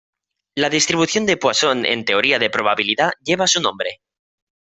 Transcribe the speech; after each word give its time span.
La 0.55 0.71
distribución 0.71 1.27
de 1.27 1.37
Poisson 1.37 1.85
en 1.85 2.05
teoría 2.05 2.39
de 2.39 2.49
probabilidad 2.49 3.11
lleva 3.23 3.45
su 3.45 3.61
nombre. 3.61 3.99